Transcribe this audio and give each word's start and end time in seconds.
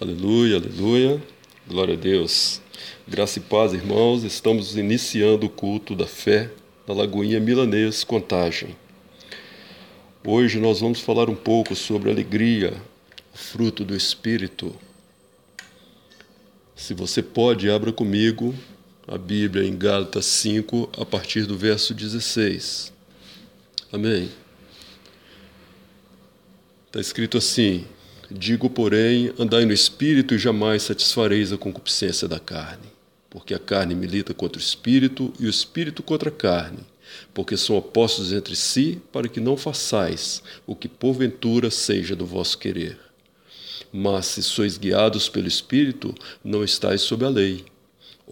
Aleluia, 0.00 0.56
aleluia. 0.56 1.22
Glória 1.68 1.92
a 1.92 1.96
Deus. 1.96 2.62
Graça 3.06 3.38
e 3.38 3.42
paz, 3.42 3.74
irmãos. 3.74 4.24
Estamos 4.24 4.74
iniciando 4.74 5.44
o 5.44 5.50
culto 5.50 5.94
da 5.94 6.06
fé 6.06 6.50
na 6.88 6.94
Lagoinha 6.94 7.38
Milanês 7.38 8.02
Contagem. 8.02 8.74
Hoje 10.24 10.58
nós 10.58 10.80
vamos 10.80 11.00
falar 11.00 11.28
um 11.28 11.34
pouco 11.34 11.76
sobre 11.76 12.10
alegria, 12.10 12.72
fruto 13.34 13.84
do 13.84 13.94
Espírito. 13.94 14.74
Se 16.74 16.94
você 16.94 17.22
pode, 17.22 17.68
abra 17.68 17.92
comigo 17.92 18.54
a 19.06 19.18
Bíblia 19.18 19.68
em 19.68 19.76
Gálatas 19.76 20.24
5, 20.24 20.92
a 20.96 21.04
partir 21.04 21.44
do 21.44 21.58
verso 21.58 21.92
16. 21.92 22.90
Amém. 23.92 24.30
Está 26.86 27.00
escrito 27.00 27.36
assim: 27.36 27.84
Digo, 28.30 28.70
porém, 28.70 29.32
andai 29.36 29.64
no 29.64 29.72
espírito 29.72 30.34
e 30.34 30.38
jamais 30.38 30.84
satisfareis 30.84 31.52
a 31.52 31.58
concupiscência 31.58 32.28
da 32.28 32.38
carne. 32.38 32.86
Porque 33.28 33.52
a 33.52 33.58
carne 33.58 33.92
milita 33.92 34.32
contra 34.32 34.60
o 34.60 34.62
espírito 34.62 35.32
e 35.40 35.46
o 35.46 35.50
espírito 35.50 36.00
contra 36.00 36.28
a 36.28 36.32
carne, 36.32 36.78
porque 37.34 37.56
são 37.56 37.76
opostos 37.76 38.32
entre 38.32 38.54
si, 38.54 39.02
para 39.12 39.28
que 39.28 39.40
não 39.40 39.56
façais 39.56 40.44
o 40.64 40.76
que 40.76 40.86
porventura 40.86 41.72
seja 41.72 42.14
do 42.14 42.24
vosso 42.24 42.56
querer. 42.56 42.98
Mas 43.92 44.26
se 44.26 44.44
sois 44.44 44.78
guiados 44.78 45.28
pelo 45.28 45.48
espírito, 45.48 46.14
não 46.44 46.62
estáis 46.62 47.00
sob 47.00 47.24
a 47.24 47.28
lei. 47.28 47.64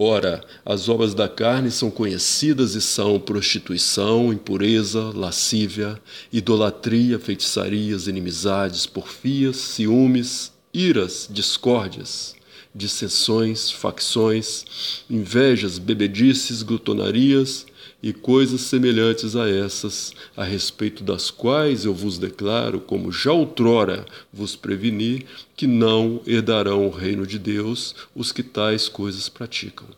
Ora, 0.01 0.45
as 0.65 0.89
obras 0.89 1.13
da 1.13 1.29
carne 1.29 1.73
são 1.73 1.91
conhecidas 1.91 2.77
e 2.77 2.81
são 2.81 3.19
prostituição, 3.19 4.33
impureza, 4.33 5.11
lascívia, 5.13 6.01
idolatria, 6.33 7.19
feitiçarias, 7.19 8.07
inimizades, 8.07 8.87
porfias, 8.87 9.57
ciúmes, 9.57 10.53
iras, 10.73 11.27
discórdias, 11.29 12.37
dissensões, 12.73 13.73
facções, 13.73 15.03
invejas, 15.11 15.79
bebedices, 15.79 16.63
glutonarias 16.63 17.67
e 18.03 18.13
coisas 18.13 18.61
semelhantes 18.63 19.35
a 19.35 19.49
essas, 19.49 20.13
a 20.37 20.45
respeito 20.45 21.03
das 21.03 21.31
quais 21.31 21.85
eu 21.85 21.93
vos 21.93 22.19
declaro, 22.19 22.81
como 22.81 23.11
já 23.11 23.33
outrora 23.33 24.07
vos 24.33 24.55
preveni, 24.55 25.27
que 25.57 25.67
não 25.67 26.23
herdarão 26.27 26.87
o 26.87 26.91
reino 26.91 27.27
de 27.27 27.39
Deus 27.39 27.95
os 28.15 28.31
que 28.31 28.43
tais 28.43 28.89
coisas 28.89 29.29
praticam. 29.29 29.89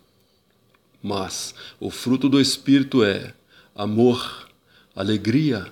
Mas 1.02 1.54
o 1.78 1.90
fruto 1.90 2.28
do 2.28 2.40
Espírito 2.40 3.02
é 3.04 3.34
amor, 3.74 4.48
alegria, 4.94 5.70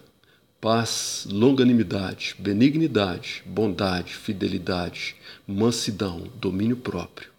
paz, 0.60 1.26
longanimidade, 1.30 2.34
benignidade, 2.38 3.42
bondade, 3.46 4.14
fidelidade, 4.14 5.16
mansidão, 5.46 6.24
domínio 6.40 6.76
próprio. 6.76 7.30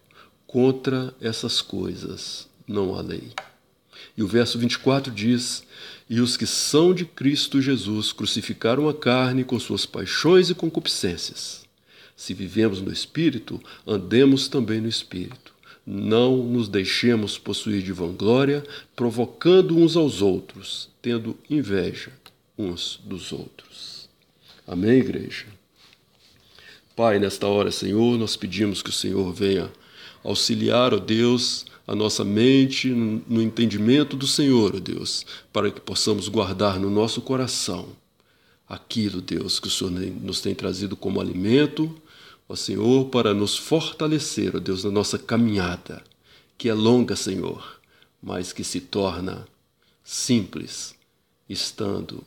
Contra 0.46 1.14
essas 1.20 1.60
coisas 1.60 2.48
não 2.66 2.96
há 2.96 3.02
lei. 3.02 3.32
E 4.20 4.22
o 4.22 4.26
verso 4.26 4.58
24 4.58 5.10
diz: 5.10 5.62
E 6.06 6.20
os 6.20 6.36
que 6.36 6.46
são 6.46 6.92
de 6.92 7.06
Cristo 7.06 7.58
Jesus 7.58 8.12
crucificaram 8.12 8.86
a 8.86 8.92
carne 8.92 9.44
com 9.44 9.58
suas 9.58 9.86
paixões 9.86 10.50
e 10.50 10.54
concupiscências. 10.54 11.64
Se 12.14 12.34
vivemos 12.34 12.82
no 12.82 12.92
Espírito, 12.92 13.58
andemos 13.86 14.46
também 14.46 14.78
no 14.78 14.88
Espírito. 14.88 15.54
Não 15.86 16.36
nos 16.36 16.68
deixemos 16.68 17.38
possuir 17.38 17.82
de 17.82 17.94
vanglória, 17.94 18.62
provocando 18.94 19.74
uns 19.78 19.96
aos 19.96 20.20
outros, 20.20 20.90
tendo 21.00 21.34
inveja 21.48 22.12
uns 22.58 23.00
dos 23.02 23.32
outros. 23.32 24.06
Amém, 24.66 24.98
igreja? 24.98 25.46
Pai, 26.94 27.18
nesta 27.18 27.46
hora, 27.46 27.70
Senhor, 27.70 28.18
nós 28.18 28.36
pedimos 28.36 28.82
que 28.82 28.90
o 28.90 28.92
Senhor 28.92 29.32
venha 29.32 29.72
auxiliar, 30.22 30.92
ó 30.92 30.98
Deus, 30.98 31.64
a 31.90 31.94
nossa 31.96 32.24
mente 32.24 32.88
no 32.88 33.42
entendimento 33.42 34.16
do 34.16 34.24
Senhor, 34.24 34.76
ó 34.76 34.78
Deus, 34.78 35.26
para 35.52 35.72
que 35.72 35.80
possamos 35.80 36.28
guardar 36.28 36.78
no 36.78 36.88
nosso 36.88 37.20
coração 37.20 37.88
aquilo, 38.68 39.20
Deus, 39.20 39.58
que 39.58 39.66
o 39.66 39.70
Senhor 39.70 39.90
nos 40.22 40.40
tem 40.40 40.54
trazido 40.54 40.96
como 40.96 41.20
alimento, 41.20 42.00
ó 42.48 42.54
Senhor, 42.54 43.06
para 43.06 43.34
nos 43.34 43.56
fortalecer, 43.56 44.54
ó 44.54 44.60
Deus, 44.60 44.84
na 44.84 44.90
nossa 44.92 45.18
caminhada, 45.18 46.04
que 46.56 46.68
é 46.68 46.74
longa, 46.74 47.16
Senhor, 47.16 47.80
mas 48.22 48.52
que 48.52 48.62
se 48.62 48.80
torna 48.80 49.44
simples, 50.04 50.94
estando 51.48 52.22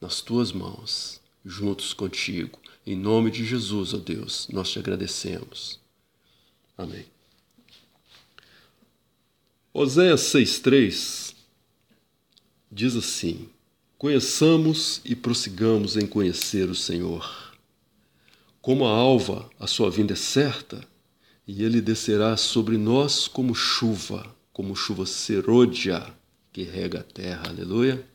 nas 0.00 0.20
tuas 0.20 0.52
mãos, 0.52 1.20
juntos 1.44 1.92
contigo. 1.92 2.60
Em 2.86 2.94
nome 2.94 3.32
de 3.32 3.44
Jesus, 3.44 3.92
ó 3.92 3.96
Deus, 3.96 4.46
nós 4.52 4.70
te 4.70 4.78
agradecemos. 4.78 5.80
Amém. 6.78 7.13
Oséias 9.76 10.20
6,3 10.32 11.34
diz 12.70 12.94
assim: 12.94 13.48
Conheçamos 13.98 15.00
e 15.04 15.16
prossigamos 15.16 15.96
em 15.96 16.06
conhecer 16.06 16.70
o 16.70 16.76
Senhor. 16.76 17.52
Como 18.62 18.86
a 18.86 18.90
alva, 18.90 19.50
a 19.58 19.66
sua 19.66 19.90
vinda 19.90 20.12
é 20.12 20.16
certa, 20.16 20.86
e 21.44 21.64
ele 21.64 21.80
descerá 21.80 22.36
sobre 22.36 22.78
nós 22.78 23.26
como 23.26 23.52
chuva, 23.52 24.32
como 24.52 24.76
chuva 24.76 25.04
serôdia 25.06 26.06
que 26.52 26.62
rega 26.62 27.00
a 27.00 27.02
terra. 27.02 27.48
Aleluia. 27.48 28.06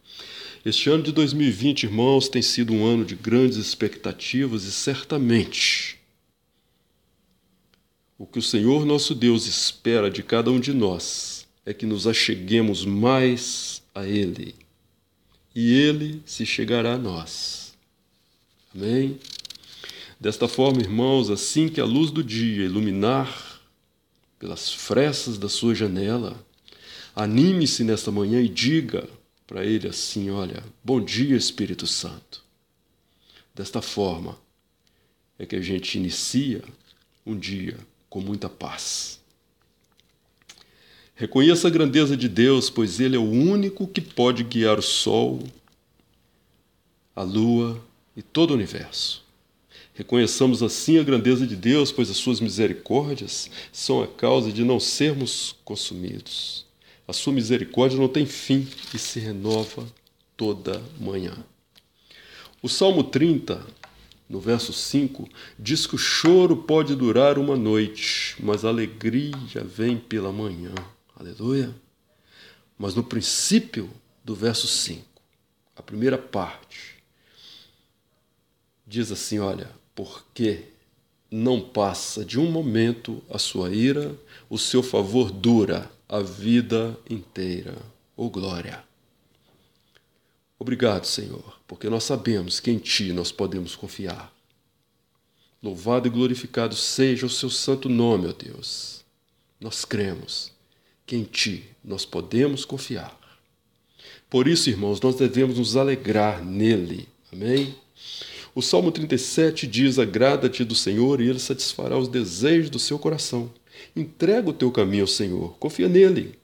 Este 0.63 0.89
ano 0.89 1.03
de 1.03 1.11
2020, 1.11 1.83
irmãos, 1.83 2.29
tem 2.29 2.41
sido 2.41 2.71
um 2.71 2.85
ano 2.85 3.03
de 3.03 3.15
grandes 3.15 3.57
expectativas 3.57 4.63
e 4.63 4.71
certamente 4.71 5.99
o 8.17 8.25
que 8.25 8.39
o 8.39 8.41
Senhor 8.41 8.85
nosso 8.85 9.13
Deus 9.13 9.45
espera 9.45 10.09
de 10.09 10.23
cada 10.23 10.51
um 10.51 10.59
de 10.59 10.73
nós 10.73 11.38
é 11.69 11.73
que 11.73 11.85
nos 11.85 12.07
acheguemos 12.07 12.83
mais 12.83 13.83
a 13.93 14.03
Ele 14.03 14.55
e 15.53 15.71
Ele 15.71 16.19
se 16.25 16.43
chegará 16.43 16.95
a 16.95 16.97
nós. 16.97 17.75
Amém? 18.73 19.19
Desta 20.19 20.47
forma, 20.47 20.81
irmãos, 20.81 21.29
assim 21.29 21.69
que 21.69 21.79
a 21.79 21.85
luz 21.85 22.09
do 22.09 22.23
dia 22.23 22.65
iluminar 22.65 23.61
pelas 24.39 24.73
frestas 24.73 25.37
da 25.37 25.47
sua 25.47 25.75
janela, 25.75 26.43
anime-se 27.15 27.83
nesta 27.83 28.11
manhã 28.11 28.41
e 28.41 28.49
diga 28.49 29.07
para 29.45 29.63
Ele 29.63 29.87
assim: 29.87 30.31
Olha, 30.31 30.63
bom 30.83 30.99
dia, 30.99 31.37
Espírito 31.37 31.85
Santo. 31.85 32.43
Desta 33.53 33.79
forma 33.79 34.35
é 35.37 35.45
que 35.45 35.55
a 35.55 35.61
gente 35.61 35.99
inicia 35.99 36.63
um 37.23 37.37
dia 37.37 37.77
com 38.09 38.21
muita 38.21 38.49
paz. 38.49 39.18
Reconheça 41.19 41.67
a 41.67 41.69
grandeza 41.69 42.15
de 42.15 42.29
Deus, 42.29 42.69
pois 42.69 42.97
Ele 42.97 43.17
é 43.17 43.19
o 43.19 43.29
único 43.29 43.85
que 43.85 43.99
pode 43.99 44.41
guiar 44.41 44.79
o 44.79 44.81
sol, 44.81 45.43
a 47.13 47.21
lua 47.21 47.77
e 48.15 48.21
todo 48.21 48.51
o 48.51 48.53
universo. 48.53 49.21
Reconheçamos 49.93 50.63
assim 50.63 50.97
a 50.97 51.03
grandeza 51.03 51.45
de 51.45 51.57
Deus, 51.57 51.91
pois 51.91 52.09
as 52.09 52.15
suas 52.15 52.39
misericórdias 52.39 53.51
são 53.69 54.01
a 54.01 54.07
causa 54.07 54.49
de 54.49 54.63
não 54.63 54.79
sermos 54.79 55.53
consumidos. 55.65 56.65
A 57.05 57.11
sua 57.11 57.33
misericórdia 57.33 57.99
não 57.99 58.07
tem 58.07 58.25
fim 58.25 58.65
e 58.93 58.97
se 58.97 59.19
renova 59.19 59.85
toda 60.37 60.81
manhã. 61.01 61.33
O 62.61 62.69
Salmo 62.69 63.03
30, 63.03 63.61
no 64.29 64.39
verso 64.39 64.71
5, 64.71 65.27
diz 65.59 65.85
que 65.85 65.95
o 65.95 65.97
choro 65.97 66.55
pode 66.55 66.95
durar 66.95 67.37
uma 67.37 67.57
noite, 67.57 68.37
mas 68.39 68.63
a 68.63 68.69
alegria 68.69 69.65
vem 69.65 69.97
pela 69.97 70.31
manhã. 70.31 70.71
Aleluia. 71.19 71.75
Mas 72.77 72.95
no 72.95 73.03
princípio 73.03 73.91
do 74.23 74.33
verso 74.33 74.65
5, 74.67 75.05
a 75.75 75.83
primeira 75.83 76.17
parte, 76.17 77.03
diz 78.87 79.11
assim: 79.11 79.37
Olha, 79.37 79.69
porque 79.93 80.63
não 81.29 81.59
passa 81.59 82.23
de 82.23 82.39
um 82.39 82.49
momento 82.49 83.21
a 83.29 83.37
sua 83.37 83.69
ira, 83.69 84.17
o 84.49 84.57
seu 84.57 84.81
favor 84.81 85.29
dura 85.29 85.91
a 86.07 86.21
vida 86.21 86.97
inteira. 87.09 87.77
Oh 88.15 88.29
glória! 88.29 88.81
Obrigado, 90.57 91.03
Senhor, 91.03 91.59
porque 91.67 91.89
nós 91.89 92.05
sabemos 92.05 92.61
que 92.61 92.71
em 92.71 92.77
Ti 92.77 93.11
nós 93.11 93.29
podemos 93.29 93.75
confiar. 93.75 94.33
Louvado 95.61 96.07
e 96.07 96.11
glorificado 96.11 96.75
seja 96.77 97.25
o 97.25 97.29
Seu 97.29 97.49
santo 97.49 97.89
nome, 97.89 98.27
ó 98.27 98.31
Deus. 98.31 99.03
Nós 99.59 99.83
cremos 99.83 100.57
que 101.09 101.15
em 101.15 101.23
Ti 101.23 101.63
nós 101.83 102.05
podemos 102.05 102.63
confiar. 102.63 103.17
Por 104.29 104.47
isso, 104.47 104.69
irmãos, 104.69 105.01
nós 105.01 105.15
devemos 105.15 105.57
nos 105.57 105.75
alegrar 105.75 106.45
nele. 106.45 107.09
Amém? 107.33 107.75
O 108.53 108.61
Salmo 108.61 108.91
37 108.91 109.65
diz: 109.65 109.97
Agrada-te 109.97 110.63
do 110.63 110.75
Senhor 110.75 111.19
e 111.19 111.27
ele 111.27 111.39
satisfará 111.39 111.97
os 111.97 112.07
desejos 112.07 112.69
do 112.69 112.77
seu 112.77 112.99
coração. 112.99 113.51
Entrega 113.95 114.51
o 114.51 114.53
teu 114.53 114.71
caminho 114.71 115.01
ao 115.01 115.07
Senhor, 115.07 115.57
confia 115.57 115.89
nele, 115.89 116.37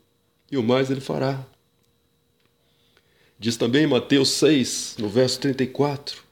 e 0.52 0.58
o 0.58 0.64
mais 0.64 0.90
ele 0.90 1.02
fará. 1.02 1.46
Diz 3.38 3.56
também 3.56 3.86
Mateus 3.86 4.30
6, 4.30 4.96
no 4.98 5.08
verso 5.08 5.40
34, 5.42 6.24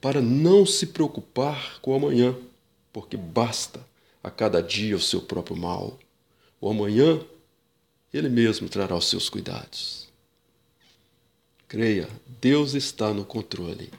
para 0.00 0.22
não 0.22 0.64
se 0.64 0.86
preocupar 0.86 1.78
com 1.82 1.90
o 1.90 1.94
amanhã, 1.94 2.34
porque 2.90 3.18
basta 3.18 3.86
a 4.22 4.30
cada 4.30 4.62
dia 4.62 4.96
o 4.96 5.00
seu 5.00 5.20
próprio 5.20 5.56
mal. 5.56 5.98
O 6.64 6.70
amanhã, 6.70 7.20
ele 8.10 8.30
mesmo 8.30 8.70
trará 8.70 8.96
os 8.96 9.10
seus 9.10 9.28
cuidados. 9.28 10.08
Creia, 11.68 12.08
Deus 12.40 12.72
está 12.72 13.12
no 13.12 13.22
controle. 13.22 13.90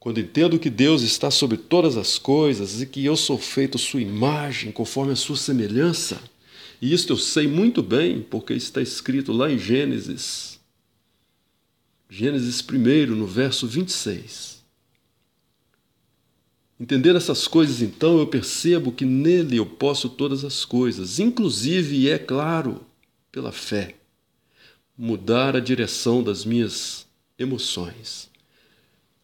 Quando 0.00 0.18
entendo 0.18 0.58
que 0.58 0.70
Deus 0.70 1.02
está 1.02 1.30
sobre 1.30 1.58
todas 1.58 1.98
as 1.98 2.16
coisas 2.16 2.80
e 2.80 2.86
que 2.86 3.04
eu 3.04 3.18
sou 3.18 3.36
feito 3.36 3.76
sua 3.76 4.00
imagem, 4.00 4.72
conforme 4.72 5.12
a 5.12 5.16
sua 5.16 5.36
semelhança, 5.36 6.22
e 6.80 6.90
isto 6.90 7.12
eu 7.12 7.18
sei 7.18 7.46
muito 7.46 7.82
bem, 7.82 8.22
porque 8.22 8.54
está 8.54 8.80
escrito 8.80 9.30
lá 9.30 9.52
em 9.52 9.58
Gênesis, 9.58 10.58
Gênesis 12.08 12.64
1, 12.66 13.14
no 13.14 13.26
verso 13.26 13.66
26. 13.66 14.57
Entender 16.80 17.16
essas 17.16 17.48
coisas, 17.48 17.82
então, 17.82 18.18
eu 18.18 18.26
percebo 18.26 18.92
que 18.92 19.04
nele 19.04 19.56
eu 19.56 19.66
posso 19.66 20.08
todas 20.08 20.44
as 20.44 20.64
coisas, 20.64 21.18
inclusive, 21.18 21.96
e 21.96 22.08
é 22.08 22.18
claro, 22.18 22.82
pela 23.32 23.50
fé, 23.50 23.96
mudar 24.96 25.56
a 25.56 25.60
direção 25.60 26.22
das 26.22 26.44
minhas 26.44 27.04
emoções. 27.36 28.30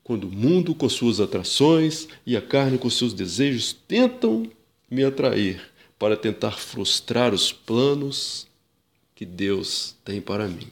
Quando 0.03 0.25
o 0.25 0.33
mundo, 0.33 0.75
com 0.75 0.89
suas 0.89 1.21
atrações, 1.21 2.09
e 2.27 2.37
a 2.37 2.43
carne, 2.43 2.77
com 2.77 2.91
seus 2.91 3.15
desejos, 3.15 3.73
tentam 3.73 4.51
me 4.91 5.05
atrair 5.05 5.63
para 5.97 6.17
tentar 6.17 6.53
frustrar 6.53 7.33
os 7.33 7.53
planos 7.53 8.49
que 9.15 9.25
Deus 9.25 9.95
tem 10.05 10.21
para 10.21 10.49
mim, 10.49 10.67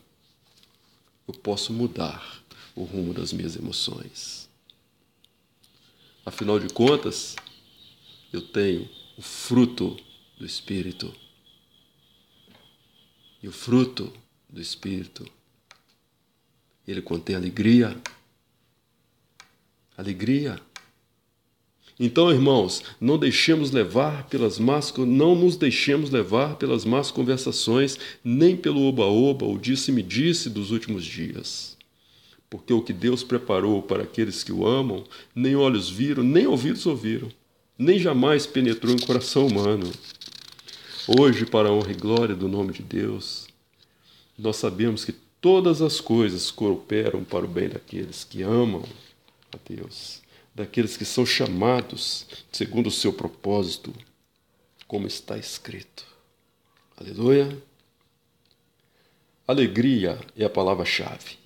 eu 1.29 1.35
posso 1.35 1.73
mudar 1.73 2.43
o 2.75 2.83
rumo 2.83 3.15
das 3.15 3.33
minhas 3.33 3.55
emoções. 3.55 4.42
Afinal 6.25 6.61
de 6.61 6.73
contas, 6.73 7.35
eu 8.33 8.41
tenho 8.41 8.89
o 9.19 9.23
fruto 9.23 9.97
do 10.39 10.47
Espírito. 10.47 11.13
E 13.43 13.49
o 13.49 13.53
fruto 13.53 14.13
do 14.49 14.61
Espírito, 14.61 15.27
ele 16.87 17.03
contém 17.03 17.35
alegria. 17.35 18.01
Alegria. 19.97 20.61
Então, 21.99 22.31
irmãos, 22.31 22.83
não 23.01 23.19
deixemos 23.19 23.73
levar 23.73 24.29
pelas 24.29 24.61
más, 24.61 24.93
não 24.97 25.35
nos 25.35 25.57
deixemos 25.57 26.11
levar 26.11 26.57
pelas 26.57 26.85
más 26.85 27.11
conversações, 27.11 27.99
nem 28.25 28.57
pelo 28.57 28.83
oba-oba, 28.83 29.45
o 29.45 29.59
disse-me-disse 29.59 30.49
dos 30.49 30.71
últimos 30.71 31.05
dias 31.05 31.72
porque 32.53 32.71
o 32.71 32.83
que 32.83 32.93
Deus 32.93 33.25
preparou 33.25 33.81
para 33.81 34.03
aqueles 34.03 34.45
que 34.45 34.53
o 34.53 34.67
amam, 34.67 35.05
nem 35.35 35.57
olhos 35.57 35.89
viram, 35.89 36.23
nem 36.23 36.47
ouvidos 36.47 36.85
ouviram, 36.85 37.33
nem 37.79 37.99
jamais 37.99 38.47
penetrou 38.47 38.95
em 38.95 38.99
coração 38.99 39.47
humano. 39.47 39.91
Hoje, 41.19 41.47
para 41.47 41.71
a 41.71 41.73
honra 41.73 41.93
e 41.93 41.95
glória 41.95 42.37
do 42.37 42.49
nome 42.49 42.75
de 42.75 42.83
Deus, 42.83 43.49
nós 44.39 44.57
sabemos 44.57 45.03
que 45.03 45.13
todas 45.41 45.81
as 45.81 45.99
coisas 45.99 46.51
cooperam 46.51 47.25
para 47.25 47.47
o 47.47 47.49
bem 47.49 47.71
daqueles 47.71 48.23
que 48.23 48.43
amam 48.43 48.85
a 49.51 49.57
Deus, 49.67 50.21
daqueles 50.55 50.95
que 50.95 51.07
são 51.07 51.25
chamados 51.25 52.27
segundo 52.53 52.89
o 52.89 52.93
seu 52.93 53.15
propósito, 53.15 53.95
como 54.87 55.07
está 55.07 55.39
escrito. 55.39 56.05
Aleluia. 57.01 57.57
Alegria 59.49 60.21
é 60.37 60.45
a 60.45 60.51
palavra-chave. 60.51 61.41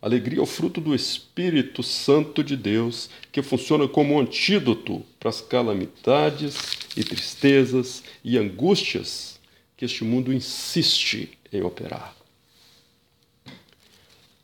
Alegria 0.00 0.38
é 0.38 0.42
o 0.42 0.46
fruto 0.46 0.80
do 0.80 0.94
Espírito 0.94 1.82
Santo 1.82 2.44
de 2.44 2.56
Deus, 2.56 3.08
que 3.32 3.42
funciona 3.42 3.88
como 3.88 4.14
um 4.14 4.20
antídoto 4.20 5.04
para 5.18 5.30
as 5.30 5.40
calamidades 5.40 6.56
e 6.96 7.02
tristezas 7.02 8.04
e 8.22 8.36
angústias 8.36 9.40
que 9.76 9.84
este 9.84 10.04
mundo 10.04 10.32
insiste 10.32 11.38
em 11.52 11.62
operar. 11.62 12.14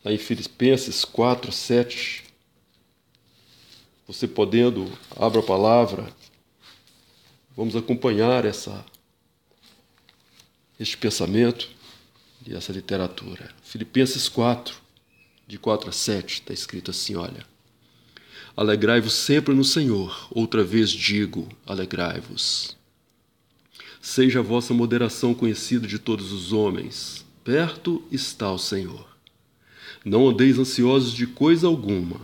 Lá 0.05 0.13
em 0.13 0.19
Filipenses 0.19 1.05
4, 1.05 1.53
7, 1.53 2.25
você 4.07 4.27
podendo, 4.27 4.91
abra 5.15 5.41
a 5.41 5.45
palavra, 5.45 6.13
vamos 7.57 7.77
acompanhar 7.77 8.45
essa, 8.45 8.85
este 10.79 10.97
pensamento 10.97 11.71
e 12.47 12.55
essa 12.55 12.73
literatura. 12.73 13.55
Filipenses 13.63 14.29
4, 14.29 14.82
de 15.53 15.59
4 15.59 15.91
a 15.91 15.93
7, 15.93 16.33
está 16.33 16.55
escrito 16.55 16.91
assim: 16.91 17.15
olha. 17.15 17.45
Alegrai-vos 18.57 19.13
sempre 19.13 19.55
no 19.55 19.65
Senhor, 19.65 20.29
outra 20.31 20.65
vez 20.65 20.91
digo, 20.91 21.47
alegrai-vos. 21.67 22.75
Seja 24.01 24.39
a 24.39 24.43
vossa 24.43 24.73
moderação 24.73 25.35
conhecida 25.35 25.87
de 25.87 25.99
todos 25.99 26.33
os 26.33 26.55
homens, 26.55 27.25
perto 27.45 28.03
está 28.11 28.51
o 28.51 28.59
Senhor. 28.59 29.07
Não 30.03 30.27
andeis 30.27 30.59
ansiosos 30.59 31.13
de 31.13 31.27
coisa 31.27 31.67
alguma. 31.67 32.19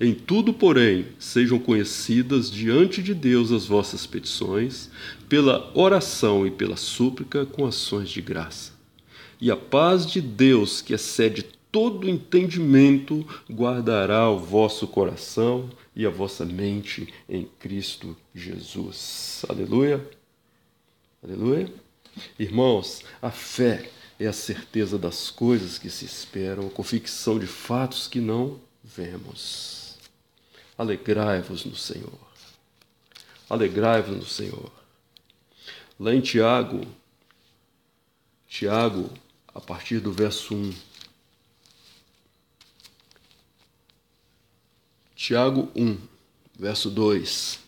Em 0.00 0.14
tudo, 0.14 0.54
porém, 0.54 1.08
sejam 1.18 1.58
conhecidas 1.58 2.50
diante 2.50 3.02
de 3.02 3.12
Deus 3.14 3.52
as 3.52 3.66
vossas 3.66 4.06
petições, 4.06 4.90
pela 5.28 5.70
oração 5.74 6.46
e 6.46 6.50
pela 6.50 6.76
súplica 6.76 7.44
com 7.44 7.66
ações 7.66 8.08
de 8.08 8.22
graça. 8.22 8.72
E 9.38 9.50
a 9.50 9.56
paz 9.56 10.06
de 10.06 10.22
Deus, 10.22 10.80
que 10.80 10.94
excede 10.94 11.44
todo 11.72 12.08
entendimento 12.08 13.26
guardará 13.50 14.28
o 14.28 14.38
vosso 14.38 14.86
coração 14.86 15.70
e 15.96 16.04
a 16.04 16.10
vossa 16.10 16.44
mente 16.44 17.12
em 17.26 17.46
Cristo 17.58 18.14
Jesus. 18.34 19.42
Aleluia. 19.48 20.06
Aleluia. 21.24 21.72
Irmãos, 22.38 23.02
a 23.22 23.30
fé 23.30 23.90
é 24.20 24.26
a 24.26 24.32
certeza 24.34 24.98
das 24.98 25.30
coisas 25.30 25.78
que 25.78 25.88
se 25.88 26.04
esperam, 26.04 26.66
a 26.66 26.70
convicção 26.70 27.38
de 27.38 27.46
fatos 27.46 28.06
que 28.06 28.20
não 28.20 28.60
vemos. 28.84 29.96
Alegrai-vos 30.76 31.64
no 31.64 31.74
Senhor. 31.74 32.18
Alegrai-vos 33.48 34.16
no 34.16 34.26
Senhor. 34.26 34.70
Lá 35.98 36.14
em 36.14 36.20
Tiago, 36.20 36.86
Tiago, 38.46 39.10
a 39.54 39.60
partir 39.60 40.00
do 40.00 40.12
verso 40.12 40.54
1, 40.54 40.74
Tiago 45.24 45.68
1, 45.76 45.98
verso 46.58 46.90
2. 46.90 47.60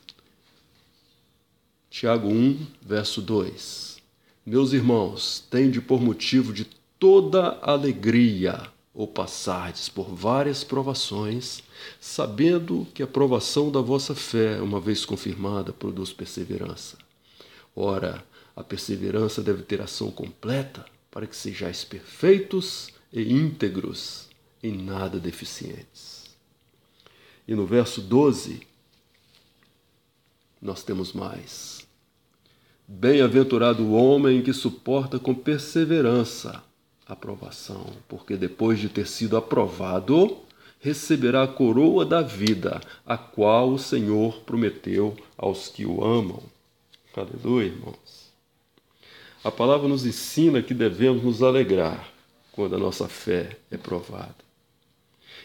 Tiago 1.88 2.28
1, 2.28 2.66
verso 2.82 3.22
2. 3.22 3.98
Meus 4.44 4.72
irmãos, 4.72 5.44
tende 5.48 5.80
por 5.80 6.00
motivo 6.02 6.52
de 6.52 6.64
toda 6.98 7.56
alegria 7.62 8.60
ou 8.92 9.06
passardes 9.06 9.88
por 9.88 10.12
várias 10.12 10.64
provações, 10.64 11.62
sabendo 12.00 12.88
que 12.92 13.04
a 13.04 13.06
provação 13.06 13.70
da 13.70 13.80
vossa 13.80 14.16
fé, 14.16 14.60
uma 14.60 14.80
vez 14.80 15.04
confirmada, 15.04 15.72
produz 15.72 16.12
perseverança. 16.12 16.98
Ora, 17.76 18.26
a 18.56 18.64
perseverança 18.64 19.40
deve 19.40 19.62
ter 19.62 19.80
ação 19.80 20.10
completa, 20.10 20.84
para 21.08 21.24
que 21.24 21.36
sejais 21.36 21.84
perfeitos 21.84 22.88
e 23.12 23.32
íntegros, 23.32 24.28
em 24.60 24.76
nada 24.76 25.20
deficientes. 25.20 26.23
E 27.46 27.54
no 27.54 27.66
verso 27.66 28.00
12, 28.00 28.66
nós 30.60 30.82
temos 30.82 31.12
mais. 31.12 31.86
Bem-aventurado 32.86 33.82
o 33.82 33.92
homem 33.92 34.42
que 34.42 34.52
suporta 34.52 35.18
com 35.18 35.34
perseverança 35.34 36.62
a 37.06 37.14
provação, 37.14 37.86
porque 38.08 38.36
depois 38.36 38.78
de 38.78 38.88
ter 38.88 39.06
sido 39.06 39.36
aprovado, 39.36 40.38
receberá 40.80 41.42
a 41.42 41.48
coroa 41.48 42.04
da 42.04 42.22
vida, 42.22 42.80
a 43.06 43.16
qual 43.16 43.70
o 43.70 43.78
Senhor 43.78 44.40
prometeu 44.40 45.16
aos 45.36 45.68
que 45.68 45.84
o 45.84 46.04
amam. 46.04 46.42
Aleluia, 47.16 47.66
irmãos. 47.66 48.32
A 49.42 49.50
palavra 49.50 49.86
nos 49.86 50.04
ensina 50.04 50.62
que 50.62 50.74
devemos 50.74 51.22
nos 51.22 51.42
alegrar 51.42 52.10
quando 52.52 52.76
a 52.76 52.78
nossa 52.78 53.08
fé 53.08 53.58
é 53.70 53.76
provada. 53.76 54.43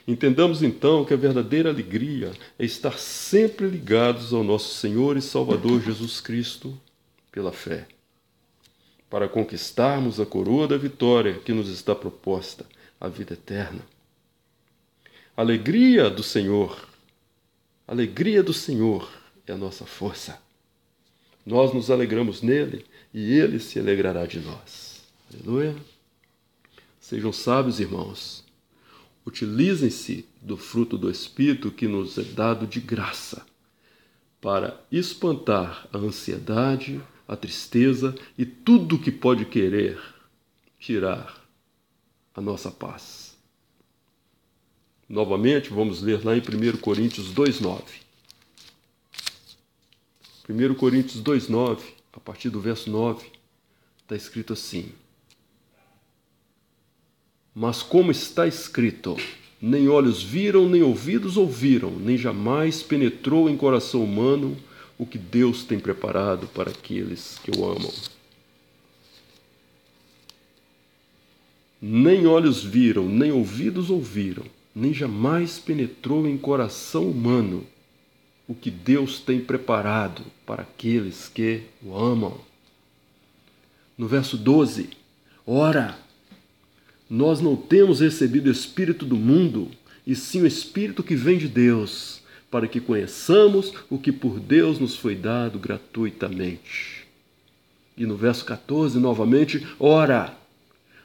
Entendamos 0.07 0.63
então 0.63 1.05
que 1.05 1.13
a 1.13 1.17
verdadeira 1.17 1.69
alegria 1.69 2.31
é 2.57 2.65
estar 2.65 2.97
sempre 2.97 3.67
ligados 3.67 4.33
ao 4.33 4.43
nosso 4.43 4.73
Senhor 4.75 5.15
e 5.15 5.21
Salvador 5.21 5.81
Jesus 5.81 6.19
Cristo 6.19 6.75
pela 7.31 7.51
fé, 7.51 7.87
para 9.07 9.29
conquistarmos 9.29 10.19
a 10.19 10.25
coroa 10.25 10.67
da 10.67 10.77
vitória 10.77 11.35
que 11.35 11.53
nos 11.53 11.69
está 11.69 11.93
proposta, 11.93 12.65
a 12.99 13.07
vida 13.07 13.33
eterna. 13.33 13.81
Alegria 15.37 16.09
do 16.09 16.23
Senhor, 16.23 16.89
alegria 17.87 18.41
do 18.41 18.53
Senhor 18.53 19.09
é 19.45 19.53
a 19.53 19.57
nossa 19.57 19.85
força. 19.85 20.41
Nós 21.45 21.71
nos 21.71 21.91
alegramos 21.91 22.41
nele 22.41 22.83
e 23.13 23.33
ele 23.33 23.59
se 23.59 23.79
alegrará 23.79 24.25
de 24.25 24.39
nós. 24.39 25.03
Aleluia. 25.31 25.75
Sejam 26.99 27.31
sábios, 27.31 27.79
irmãos 27.79 28.48
Utilizem-se 29.29 30.25
do 30.41 30.57
fruto 30.57 30.97
do 30.97 31.07
Espírito 31.07 31.69
que 31.69 31.87
nos 31.87 32.17
é 32.17 32.23
dado 32.23 32.65
de 32.65 32.79
graça, 32.79 33.45
para 34.41 34.83
espantar 34.91 35.87
a 35.93 35.99
ansiedade, 35.99 36.99
a 37.27 37.35
tristeza 37.35 38.15
e 38.35 38.43
tudo 38.43 38.97
que 38.97 39.11
pode 39.11 39.45
querer 39.45 40.01
tirar 40.79 41.45
a 42.33 42.41
nossa 42.41 42.71
paz. 42.71 43.37
Novamente, 45.07 45.69
vamos 45.69 46.01
ler 46.01 46.25
lá 46.25 46.35
em 46.35 46.39
1 46.39 46.77
Coríntios 46.77 47.31
2,9. 47.31 47.83
1 50.49 50.73
Coríntios 50.73 51.21
2,9, 51.21 51.83
a 52.13 52.19
partir 52.19 52.49
do 52.49 52.59
verso 52.59 52.89
9, 52.89 53.27
está 54.01 54.15
escrito 54.15 54.53
assim: 54.53 54.91
Mas 57.53 57.81
como 57.81 58.11
está 58.11 58.47
escrito, 58.47 59.17
nem 59.61 59.89
olhos 59.89 60.23
viram, 60.23 60.69
nem 60.69 60.81
ouvidos 60.81 61.35
ouviram, 61.35 61.91
nem 61.91 62.17
jamais 62.17 62.81
penetrou 62.81 63.49
em 63.49 63.57
coração 63.57 64.03
humano 64.03 64.57
o 64.97 65.05
que 65.05 65.17
Deus 65.17 65.63
tem 65.63 65.79
preparado 65.79 66.47
para 66.47 66.71
aqueles 66.71 67.39
que 67.43 67.51
o 67.57 67.65
amam. 67.65 67.91
Nem 71.81 72.27
olhos 72.27 72.63
viram, 72.63 73.07
nem 73.07 73.31
ouvidos 73.31 73.89
ouviram, 73.89 74.45
nem 74.75 74.93
jamais 74.93 75.57
penetrou 75.57 76.27
em 76.27 76.37
coração 76.37 77.09
humano 77.09 77.65
o 78.47 78.55
que 78.55 78.69
Deus 78.71 79.19
tem 79.19 79.39
preparado 79.39 80.23
para 80.45 80.63
aqueles 80.63 81.29
que 81.29 81.63
o 81.81 81.95
amam. 81.95 82.41
No 83.97 84.07
verso 84.07 84.37
12, 84.37 84.89
ora, 85.45 85.97
nós 87.09 87.41
não 87.41 87.55
temos 87.55 88.01
recebido 88.01 88.47
o 88.47 88.51
Espírito 88.51 89.05
do 89.05 89.15
mundo, 89.15 89.69
e 90.05 90.15
sim 90.15 90.41
o 90.41 90.47
Espírito 90.47 91.01
que 91.01 91.15
vem 91.15 91.37
de 91.37 91.47
Deus, 91.47 92.21
para 92.51 92.67
que 92.67 92.79
conheçamos 92.79 93.73
o 93.89 93.97
que 93.97 94.11
por 94.11 94.39
Deus 94.39 94.79
nos 94.79 94.95
foi 94.95 95.15
dado 95.15 95.57
gratuitamente. 95.57 97.07
E 97.97 98.05
no 98.05 98.15
verso 98.15 98.45
14, 98.45 98.99
novamente, 98.99 99.65
ora, 99.79 100.37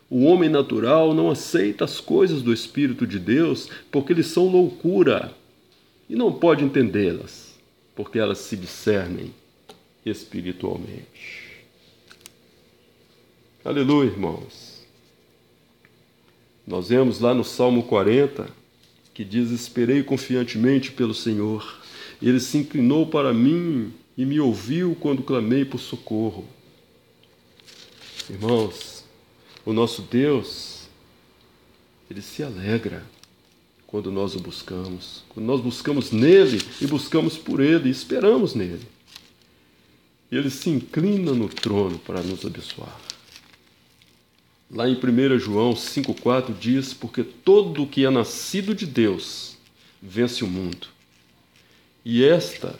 o 0.08 0.24
homem 0.24 0.48
natural 0.48 1.14
não 1.14 1.30
aceita 1.30 1.84
as 1.84 2.00
coisas 2.00 2.42
do 2.42 2.52
Espírito 2.52 3.06
de 3.06 3.18
Deus 3.18 3.68
porque 3.90 4.12
eles 4.12 4.26
são 4.26 4.46
loucura 4.46 5.34
e 6.08 6.14
não 6.14 6.32
pode 6.32 6.62
entendê-las, 6.62 7.58
porque 7.96 8.18
elas 8.18 8.38
se 8.38 8.56
discernem 8.56 9.34
espiritualmente. 10.04 11.64
Aleluia, 13.64 14.10
irmãos. 14.10 14.73
Nós 16.66 16.88
vemos 16.88 17.20
lá 17.20 17.34
no 17.34 17.44
Salmo 17.44 17.82
40 17.82 18.48
que 19.12 19.24
diz: 19.24 19.50
Esperei 19.50 20.02
confiantemente 20.02 20.90
pelo 20.90 21.14
Senhor. 21.14 21.80
Ele 22.20 22.40
se 22.40 22.58
inclinou 22.58 23.06
para 23.06 23.32
mim 23.32 23.92
e 24.16 24.24
me 24.24 24.40
ouviu 24.40 24.96
quando 24.98 25.22
clamei 25.22 25.64
por 25.64 25.78
socorro. 25.78 26.44
Irmãos, 28.28 29.04
o 29.64 29.72
nosso 29.72 30.02
Deus, 30.02 30.88
ele 32.10 32.22
se 32.22 32.42
alegra 32.42 33.04
quando 33.86 34.10
nós 34.10 34.34
o 34.34 34.40
buscamos. 34.40 35.22
Quando 35.28 35.46
nós 35.46 35.60
buscamos 35.60 36.10
nele 36.10 36.60
e 36.80 36.86
buscamos 36.86 37.36
por 37.36 37.60
ele, 37.60 37.88
e 37.88 37.92
esperamos 37.92 38.54
nele. 38.54 38.86
Ele 40.32 40.50
se 40.50 40.70
inclina 40.70 41.32
no 41.32 41.48
trono 41.48 41.98
para 41.98 42.22
nos 42.22 42.44
abençoar. 42.44 42.98
Lá 44.74 44.88
em 44.88 44.94
1 44.94 45.38
João 45.38 45.72
5,4 45.72 46.52
diz: 46.58 46.92
Porque 46.92 47.22
todo 47.22 47.84
o 47.84 47.86
que 47.86 48.04
é 48.04 48.10
nascido 48.10 48.74
de 48.74 48.84
Deus 48.84 49.56
vence 50.02 50.42
o 50.42 50.48
mundo. 50.48 50.88
E 52.04 52.24
esta, 52.24 52.78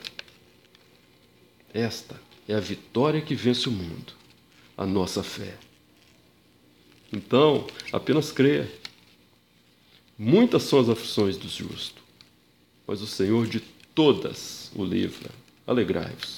esta 1.73 2.21
é 2.49 2.55
a 2.55 2.61
vitória 2.61 3.21
que 3.21 3.35
vence 3.35 3.69
o 3.69 3.73
mundo, 3.73 4.13
a 4.77 4.85
nossa 4.85 5.23
fé. 5.23 5.55
Então, 7.13 7.67
apenas 7.93 8.33
creia 8.33 8.69
Muitas 10.17 10.63
são 10.63 10.79
as 10.79 10.89
aflições 10.89 11.37
do 11.37 11.49
justo, 11.49 12.01
mas 12.87 13.03
o 13.03 13.07
Senhor 13.07 13.49
de 13.49 13.61
todas 13.93 14.71
o 14.75 14.85
livra. 14.85 15.29
Alegrai-vos. 15.67 16.37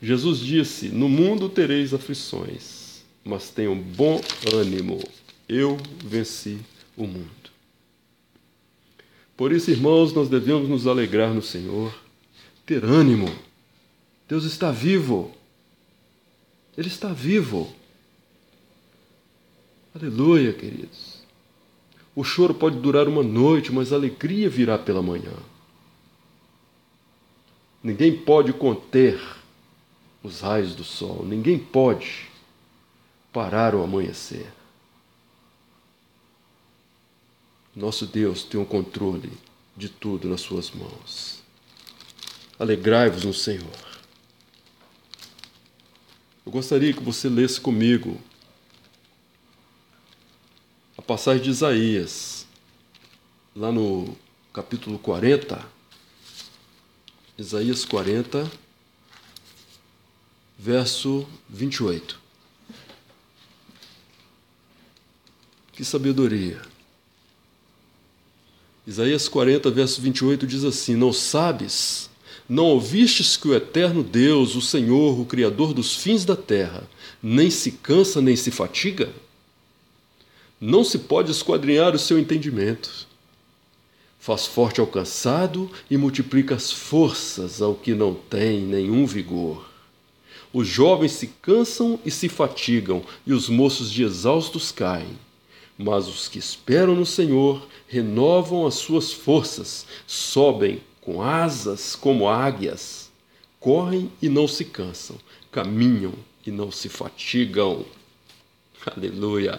Jesus 0.00 0.38
disse: 0.38 0.88
No 0.88 1.08
mundo 1.08 1.48
tereis 1.48 1.92
aflições, 1.92 2.79
mas 3.24 3.50
tenham 3.50 3.76
bom 3.76 4.20
ânimo. 4.52 5.00
Eu 5.48 5.78
venci 6.04 6.58
o 6.96 7.06
mundo. 7.06 7.30
Por 9.36 9.52
isso, 9.52 9.70
irmãos, 9.70 10.12
nós 10.12 10.28
devemos 10.28 10.68
nos 10.68 10.86
alegrar 10.86 11.32
no 11.32 11.42
Senhor, 11.42 11.94
ter 12.66 12.84
ânimo. 12.84 13.28
Deus 14.28 14.44
está 14.44 14.70
vivo. 14.70 15.34
Ele 16.76 16.88
está 16.88 17.12
vivo. 17.12 17.72
Aleluia, 19.94 20.52
queridos. 20.52 21.20
O 22.14 22.22
choro 22.22 22.54
pode 22.54 22.78
durar 22.78 23.08
uma 23.08 23.22
noite, 23.22 23.72
mas 23.72 23.92
a 23.92 23.96
alegria 23.96 24.48
virá 24.48 24.78
pela 24.78 25.02
manhã. 25.02 25.32
Ninguém 27.82 28.16
pode 28.16 28.52
conter 28.52 29.20
os 30.22 30.40
raios 30.40 30.74
do 30.74 30.84
sol, 30.84 31.24
ninguém 31.24 31.58
pode 31.58 32.29
parar 33.32 33.74
o 33.74 33.82
amanhecer. 33.82 34.50
Nosso 37.74 38.06
Deus 38.06 38.42
tem 38.42 38.60
o 38.60 38.66
controle 38.66 39.32
de 39.76 39.88
tudo 39.88 40.28
nas 40.28 40.40
suas 40.40 40.70
mãos. 40.70 41.42
Alegrai-vos 42.58 43.24
no 43.24 43.32
Senhor. 43.32 43.90
Eu 46.44 46.52
gostaria 46.52 46.92
que 46.92 47.02
você 47.02 47.28
lesse 47.28 47.60
comigo 47.60 48.20
a 50.98 51.02
passagem 51.02 51.42
de 51.42 51.50
Isaías, 51.50 52.46
lá 53.54 53.72
no 53.72 54.16
capítulo 54.52 54.98
40, 54.98 55.64
Isaías 57.38 57.84
40, 57.84 58.50
verso 60.58 61.26
28. 61.48 62.19
Que 65.80 65.84
sabedoria! 65.86 66.60
Isaías 68.86 69.28
40, 69.28 69.70
verso 69.70 69.98
28 70.02 70.46
diz 70.46 70.62
assim: 70.62 70.94
Não 70.94 71.10
sabes, 71.10 72.10
não 72.46 72.64
ouvistes 72.64 73.34
que 73.34 73.48
o 73.48 73.54
eterno 73.54 74.02
Deus, 74.02 74.54
o 74.54 74.60
Senhor, 74.60 75.18
o 75.18 75.24
Criador 75.24 75.72
dos 75.72 75.96
fins 75.96 76.22
da 76.26 76.36
terra, 76.36 76.86
nem 77.22 77.48
se 77.48 77.72
cansa 77.72 78.20
nem 78.20 78.36
se 78.36 78.50
fatiga? 78.50 79.10
Não 80.60 80.84
se 80.84 80.98
pode 80.98 81.30
esquadrinhar 81.30 81.94
o 81.94 81.98
seu 81.98 82.18
entendimento. 82.18 83.06
Faz 84.18 84.44
forte 84.44 84.80
ao 84.80 84.86
cansado 84.86 85.70
e 85.90 85.96
multiplica 85.96 86.56
as 86.56 86.70
forças 86.70 87.62
ao 87.62 87.74
que 87.74 87.94
não 87.94 88.12
tem 88.12 88.60
nenhum 88.60 89.06
vigor. 89.06 89.66
Os 90.52 90.68
jovens 90.68 91.12
se 91.12 91.28
cansam 91.40 91.98
e 92.04 92.10
se 92.10 92.28
fatigam, 92.28 93.02
e 93.26 93.32
os 93.32 93.48
moços 93.48 93.90
de 93.90 94.02
exaustos 94.02 94.70
caem. 94.70 95.16
Mas 95.82 96.08
os 96.08 96.28
que 96.28 96.38
esperam 96.38 96.94
no 96.94 97.06
Senhor 97.06 97.66
renovam 97.88 98.66
as 98.66 98.74
suas 98.74 99.14
forças, 99.14 99.86
sobem 100.06 100.82
com 101.00 101.22
asas 101.22 101.96
como 101.96 102.28
águias, 102.28 103.10
correm 103.58 104.12
e 104.20 104.28
não 104.28 104.46
se 104.46 104.66
cansam, 104.66 105.16
caminham 105.50 106.12
e 106.46 106.50
não 106.50 106.70
se 106.70 106.90
fatigam. 106.90 107.86
Aleluia! 108.94 109.58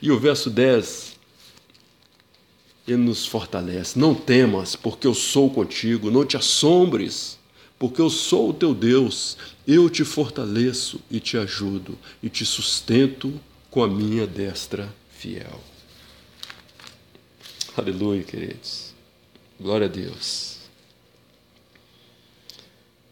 E 0.00 0.10
o 0.10 0.18
verso 0.18 0.50
10, 0.50 1.16
ele 2.88 2.96
nos 2.96 3.24
fortalece: 3.24 3.96
Não 3.96 4.16
temas, 4.16 4.74
porque 4.74 5.06
eu 5.06 5.14
sou 5.14 5.48
contigo, 5.48 6.10
não 6.10 6.26
te 6.26 6.36
assombres, 6.36 7.38
porque 7.78 8.00
eu 8.00 8.10
sou 8.10 8.50
o 8.50 8.54
teu 8.54 8.74
Deus, 8.74 9.36
eu 9.68 9.88
te 9.88 10.04
fortaleço 10.04 11.00
e 11.08 11.20
te 11.20 11.36
ajudo, 11.36 11.96
e 12.20 12.28
te 12.28 12.44
sustento 12.44 13.32
com 13.70 13.84
a 13.84 13.88
minha 13.88 14.26
destra 14.26 14.92
fiel. 15.22 15.60
Aleluia, 17.76 18.24
queridos. 18.24 18.92
Glória 19.60 19.86
a 19.86 19.90
Deus. 19.90 20.58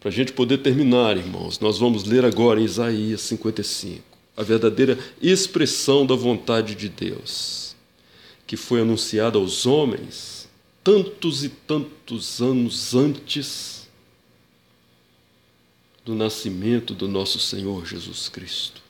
Para 0.00 0.08
a 0.08 0.12
gente 0.12 0.32
poder 0.32 0.58
terminar, 0.58 1.16
irmãos, 1.16 1.60
nós 1.60 1.78
vamos 1.78 2.04
ler 2.04 2.24
agora 2.24 2.60
em 2.60 2.64
Isaías 2.64 3.20
55 3.20 4.02
a 4.36 4.42
verdadeira 4.42 4.98
expressão 5.22 6.04
da 6.04 6.14
vontade 6.16 6.74
de 6.74 6.88
Deus, 6.88 7.76
que 8.46 8.56
foi 8.56 8.80
anunciada 8.80 9.38
aos 9.38 9.64
homens 9.64 10.48
tantos 10.82 11.44
e 11.44 11.48
tantos 11.48 12.40
anos 12.40 12.94
antes 12.94 13.88
do 16.04 16.14
nascimento 16.14 16.92
do 16.94 17.06
nosso 17.06 17.38
Senhor 17.38 17.86
Jesus 17.86 18.28
Cristo, 18.28 18.82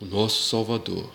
o 0.00 0.06
nosso 0.06 0.48
Salvador. 0.48 1.12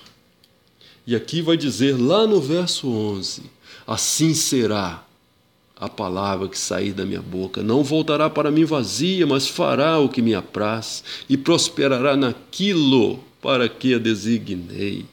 E 1.07 1.15
aqui 1.15 1.41
vai 1.41 1.55
dizer 1.55 1.97
lá 1.97 2.27
no 2.27 2.41
verso 2.41 2.89
11: 2.89 3.43
Assim 3.87 4.33
será 4.33 5.05
a 5.73 5.87
palavra 5.87 6.49
que 6.49 6.59
sair 6.59 6.91
da 6.91 7.05
minha 7.05 7.21
boca. 7.21 7.63
Não 7.63 7.81
voltará 7.81 8.29
para 8.29 8.51
mim 8.51 8.65
vazia, 8.65 9.25
mas 9.25 9.47
fará 9.47 9.99
o 9.99 10.09
que 10.09 10.21
me 10.21 10.35
apraz 10.35 11.05
e 11.29 11.37
prosperará 11.37 12.17
naquilo 12.17 13.23
para 13.41 13.69
que 13.69 13.93
a 13.93 13.97
designei. 13.97 15.05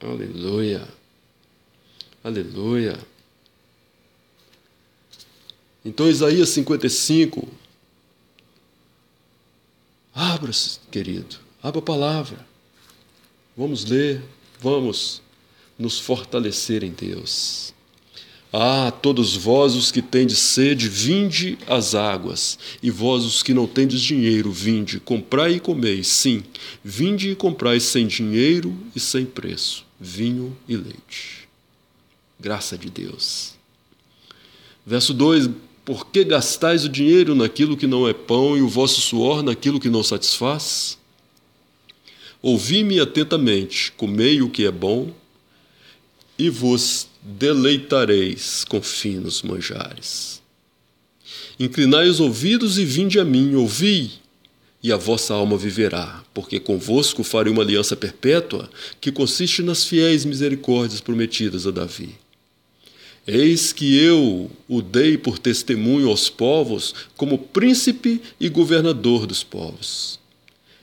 Aleluia. 0.00 0.86
Aleluia. 2.22 2.96
Então, 5.84 6.08
Isaías 6.08 6.50
55. 6.50 7.48
Abra, 10.14 10.52
querido, 10.88 11.36
abra 11.60 11.80
a 11.80 11.82
palavra. 11.82 12.46
Vamos 13.56 13.84
ler, 13.84 14.22
vamos 14.60 15.20
nos 15.82 15.98
fortalecer 15.98 16.84
em 16.84 16.92
Deus. 16.92 17.74
Ah, 18.52 18.90
todos 18.90 19.34
vós 19.34 19.74
os 19.74 19.90
que 19.90 20.02
tendes 20.02 20.38
sede, 20.38 20.86
vinde 20.86 21.58
às 21.66 21.94
águas, 21.94 22.58
e 22.82 22.90
vós 22.90 23.24
os 23.24 23.42
que 23.42 23.54
não 23.54 23.66
tendes 23.66 24.00
dinheiro, 24.00 24.52
vinde, 24.52 25.00
comprai 25.00 25.54
e 25.54 25.60
comei, 25.60 26.04
sim, 26.04 26.42
vinde 26.84 27.30
e 27.30 27.34
comprai 27.34 27.80
sem 27.80 28.06
dinheiro 28.06 28.76
e 28.94 29.00
sem 29.00 29.24
preço, 29.24 29.86
vinho 29.98 30.54
e 30.68 30.76
leite. 30.76 31.48
Graça 32.38 32.76
de 32.76 32.90
Deus. 32.90 33.54
Verso 34.84 35.14
2: 35.14 35.48
Por 35.82 36.08
que 36.08 36.22
gastais 36.22 36.84
o 36.84 36.90
dinheiro 36.90 37.34
naquilo 37.34 37.76
que 37.76 37.86
não 37.86 38.06
é 38.06 38.12
pão 38.12 38.54
e 38.56 38.60
o 38.60 38.68
vosso 38.68 39.00
suor 39.00 39.42
naquilo 39.42 39.80
que 39.80 39.88
não 39.88 40.02
satisfaz? 40.02 40.98
Ouvi-me 42.42 43.00
atentamente, 43.00 43.92
comei 43.92 44.42
o 44.42 44.50
que 44.50 44.66
é 44.66 44.70
bom, 44.70 45.12
e 46.38 46.48
vos 46.48 47.08
deleitareis 47.22 48.64
com 48.64 48.82
finos 48.82 49.42
manjares. 49.42 50.42
Inclinai 51.58 52.08
os 52.08 52.20
ouvidos 52.20 52.78
e 52.78 52.84
vinde 52.84 53.20
a 53.20 53.24
mim, 53.24 53.54
ouvi, 53.54 54.12
e 54.82 54.90
a 54.90 54.96
vossa 54.96 55.32
alma 55.32 55.56
viverá, 55.56 56.24
porque 56.34 56.58
convosco 56.58 57.22
farei 57.22 57.52
uma 57.52 57.62
aliança 57.62 57.94
perpétua, 57.94 58.68
que 59.00 59.12
consiste 59.12 59.62
nas 59.62 59.84
fiéis 59.84 60.24
misericórdias 60.24 61.00
prometidas 61.00 61.66
a 61.66 61.70
Davi. 61.70 62.16
Eis 63.24 63.72
que 63.72 63.96
eu 63.96 64.50
o 64.68 64.82
dei 64.82 65.16
por 65.16 65.38
testemunho 65.38 66.08
aos 66.08 66.28
povos, 66.28 66.92
como 67.16 67.38
príncipe 67.38 68.20
e 68.40 68.48
governador 68.48 69.26
dos 69.26 69.44
povos. 69.44 70.18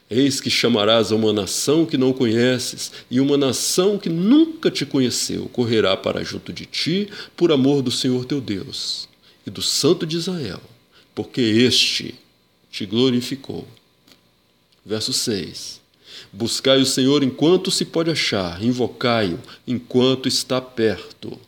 Eis 0.10 0.42
que 0.42 0.50
chamarás 0.50 1.12
a 1.12 1.16
uma 1.16 1.32
nação 1.32 1.86
que 1.86 1.98
não 1.98 2.12
conheces, 2.12 2.92
e 3.12 3.20
uma 3.20 3.38
nação 3.38 3.98
que 3.98 4.10
nunca 4.10 4.72
te 4.72 4.84
conheceu 4.86 5.48
correrá 5.50 5.96
para 5.96 6.24
junto 6.24 6.52
de 6.52 6.66
ti, 6.66 7.08
por 7.38 7.52
amor 7.52 7.84
do 7.84 7.92
Senhor 7.92 8.26
teu 8.26 8.42
Deus 8.42 9.08
e 9.46 9.52
do 9.52 9.62
Santo 9.62 10.08
de 10.08 10.18
Israel, 10.18 10.62
porque 11.14 11.42
este 11.42 12.16
te 12.72 12.88
glorificou. 12.88 13.68
Verso 14.84 15.14
6: 15.14 15.80
Buscai 16.34 16.82
o 16.82 16.86
Senhor 16.86 17.24
enquanto 17.24 17.70
se 17.70 17.86
pode 17.86 18.10
achar, 18.10 18.64
invocai-o 18.64 19.40
enquanto 19.68 20.28
está 20.28 20.60
perto. 20.60 21.40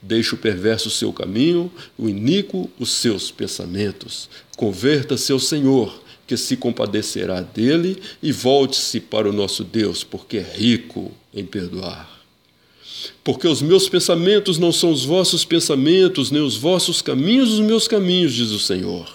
Deixe 0.00 0.34
o 0.34 0.38
perverso 0.38 0.88
o 0.88 0.90
seu 0.90 1.12
caminho, 1.12 1.70
o 1.98 2.08
iníquo 2.08 2.70
os 2.78 2.92
seus 2.92 3.30
pensamentos. 3.30 4.30
Converta-se 4.56 5.32
ao 5.32 5.40
Senhor 5.40 6.05
que 6.26 6.36
se 6.36 6.56
compadecerá 6.56 7.40
dele 7.40 8.00
e 8.22 8.32
volte-se 8.32 9.00
para 9.00 9.28
o 9.28 9.32
nosso 9.32 9.62
Deus, 9.62 10.02
porque 10.02 10.38
é 10.38 10.42
rico 10.42 11.12
em 11.32 11.44
perdoar. 11.44 12.16
Porque 13.22 13.46
os 13.46 13.62
meus 13.62 13.88
pensamentos 13.88 14.58
não 14.58 14.72
são 14.72 14.90
os 14.90 15.04
vossos 15.04 15.44
pensamentos, 15.44 16.30
nem 16.30 16.42
os 16.42 16.56
vossos 16.56 17.00
caminhos 17.00 17.52
os 17.52 17.60
meus 17.60 17.86
caminhos, 17.86 18.34
diz 18.34 18.50
o 18.50 18.58
Senhor. 18.58 19.06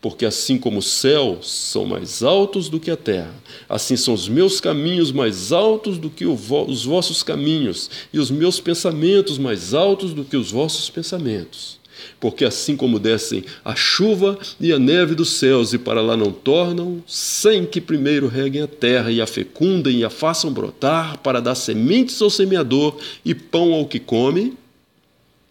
Porque 0.00 0.26
assim 0.26 0.58
como 0.58 0.80
os 0.80 0.86
céus 0.86 1.48
são 1.48 1.84
mais 1.84 2.24
altos 2.24 2.68
do 2.68 2.80
que 2.80 2.90
a 2.90 2.96
terra, 2.96 3.32
assim 3.68 3.96
são 3.96 4.12
os 4.12 4.28
meus 4.28 4.60
caminhos 4.60 5.12
mais 5.12 5.52
altos 5.52 5.96
do 5.96 6.10
que 6.10 6.26
os 6.26 6.84
vossos 6.84 7.22
caminhos, 7.22 7.88
e 8.12 8.18
os 8.18 8.30
meus 8.30 8.58
pensamentos 8.58 9.38
mais 9.38 9.72
altos 9.72 10.12
do 10.12 10.24
que 10.24 10.36
os 10.36 10.50
vossos 10.50 10.90
pensamentos. 10.90 11.78
Porque 12.20 12.44
assim 12.44 12.76
como 12.76 12.98
descem 12.98 13.44
a 13.64 13.74
chuva 13.74 14.38
e 14.60 14.72
a 14.72 14.78
neve 14.78 15.14
dos 15.14 15.38
céus 15.38 15.72
e 15.72 15.78
para 15.78 16.00
lá 16.00 16.16
não 16.16 16.30
tornam, 16.30 17.02
sem 17.06 17.66
que 17.66 17.80
primeiro 17.80 18.28
reguem 18.28 18.62
a 18.62 18.66
terra 18.66 19.10
e 19.10 19.20
a 19.20 19.26
fecundem 19.26 19.98
e 19.98 20.04
a 20.04 20.10
façam 20.10 20.52
brotar 20.52 21.18
para 21.18 21.40
dar 21.40 21.54
sementes 21.54 22.20
ao 22.22 22.30
semeador 22.30 22.96
e 23.24 23.34
pão 23.34 23.72
ao 23.72 23.86
que 23.86 23.98
come. 23.98 24.56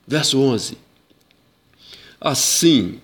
Verso 0.07 0.39
11. 0.39 0.77
Assim 2.19 2.99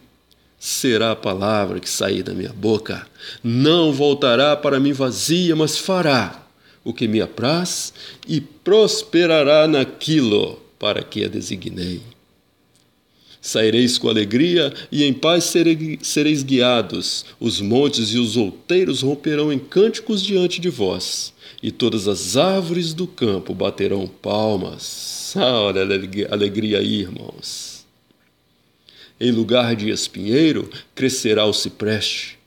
será 0.59 1.11
a 1.11 1.15
palavra 1.15 1.79
que 1.79 1.89
sair 1.89 2.23
da 2.23 2.33
minha 2.33 2.51
boca, 2.51 3.07
não 3.43 3.93
voltará 3.93 4.55
para 4.55 4.79
mim 4.79 4.91
vazia, 4.91 5.55
mas 5.55 5.77
fará 5.77 6.43
o 6.83 6.93
que 6.93 7.07
me 7.07 7.21
apraz 7.21 7.93
e 8.27 8.41
prosperará 8.41 9.67
naquilo 9.67 10.59
para 10.79 11.03
que 11.03 11.25
a 11.25 11.27
designei. 11.27 12.01
Saireis 13.47 13.97
com 13.97 14.09
alegria 14.09 14.73
e 14.91 15.05
em 15.05 15.13
paz 15.13 15.45
sereis 16.01 16.43
guiados. 16.43 17.23
Os 17.39 17.61
montes 17.61 18.09
e 18.09 18.17
os 18.17 18.35
outeiros 18.35 19.03
romperão 19.03 19.53
em 19.53 19.57
cânticos 19.57 20.21
diante 20.21 20.59
de 20.59 20.69
vós, 20.69 21.33
e 21.63 21.71
todas 21.71 22.09
as 22.09 22.35
árvores 22.35 22.93
do 22.93 23.07
campo 23.07 23.53
baterão 23.53 24.05
palmas. 24.05 25.33
Ah, 25.33 25.61
olha 25.61 25.81
a 25.81 26.33
alegria 26.33 26.79
aí, 26.79 26.99
irmãos. 26.99 27.85
Em 29.17 29.31
lugar 29.31 29.77
de 29.77 29.91
espinheiro 29.91 30.69
crescerá 30.93 31.45
o 31.45 31.53
cipreste, 31.53 32.37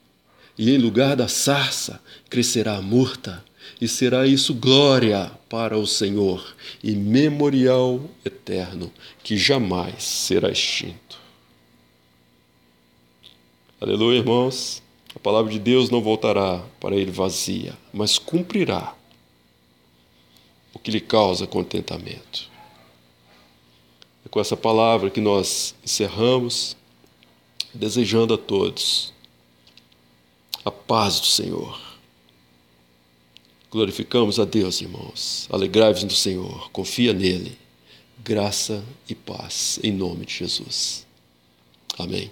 e 0.58 0.70
em 0.70 0.76
lugar 0.76 1.16
da 1.16 1.28
sarça 1.28 1.98
crescerá 2.28 2.76
a 2.76 2.82
murta 2.82 3.42
e 3.80 3.88
será 3.88 4.26
isso 4.26 4.52
glória 4.54 5.32
para 5.48 5.78
o 5.78 5.86
Senhor 5.86 6.54
e 6.84 6.92
memorial 6.92 8.00
eterno 8.24 8.92
que 9.24 9.38
jamais 9.38 10.04
será 10.04 10.50
extinto. 10.50 11.18
Aleluia, 13.80 14.18
irmãos. 14.18 14.82
A 15.16 15.18
palavra 15.18 15.50
de 15.50 15.58
Deus 15.58 15.88
não 15.88 16.02
voltará 16.02 16.62
para 16.78 16.94
ele 16.94 17.10
vazia, 17.10 17.76
mas 17.92 18.18
cumprirá 18.18 18.94
o 20.74 20.78
que 20.78 20.90
lhe 20.90 21.00
causa 21.00 21.46
contentamento. 21.46 22.48
É 24.24 24.28
com 24.28 24.38
essa 24.38 24.56
palavra 24.56 25.10
que 25.10 25.20
nós 25.20 25.74
encerramos, 25.82 26.76
desejando 27.72 28.34
a 28.34 28.38
todos 28.38 29.12
a 30.64 30.70
paz 30.70 31.18
do 31.18 31.26
Senhor 31.26 31.89
Glorificamos 33.70 34.40
a 34.40 34.44
Deus, 34.44 34.80
irmãos. 34.80 35.46
Alegrai-vos 35.50 36.02
no 36.02 36.10
Senhor, 36.10 36.70
confia 36.72 37.12
nele. 37.12 37.56
Graça 38.18 38.84
e 39.08 39.14
paz, 39.14 39.78
em 39.82 39.92
nome 39.92 40.26
de 40.26 40.34
Jesus. 40.34 41.06
Amém. 41.96 42.30